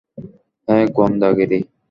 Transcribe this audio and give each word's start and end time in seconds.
হ্যাঁ, 0.67 0.85
গোয়েন্দাগিরি! 0.95 1.59